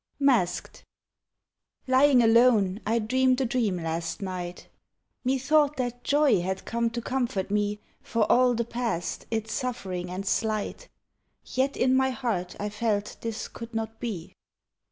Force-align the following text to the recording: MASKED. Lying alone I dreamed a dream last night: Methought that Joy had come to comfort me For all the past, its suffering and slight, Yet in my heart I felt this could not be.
MASKED. 0.19 0.83
Lying 1.85 2.23
alone 2.23 2.81
I 2.87 2.97
dreamed 2.97 3.39
a 3.39 3.45
dream 3.45 3.75
last 3.75 4.19
night: 4.19 4.67
Methought 5.23 5.77
that 5.77 6.03
Joy 6.03 6.41
had 6.41 6.65
come 6.65 6.89
to 6.89 7.03
comfort 7.03 7.51
me 7.51 7.79
For 8.01 8.23
all 8.23 8.55
the 8.55 8.65
past, 8.65 9.27
its 9.29 9.53
suffering 9.53 10.09
and 10.09 10.25
slight, 10.25 10.89
Yet 11.45 11.77
in 11.77 11.93
my 11.95 12.09
heart 12.09 12.55
I 12.59 12.69
felt 12.69 13.17
this 13.21 13.47
could 13.47 13.75
not 13.75 13.99
be. 13.99 14.33